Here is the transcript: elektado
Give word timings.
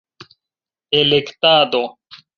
elektado 0.99 1.83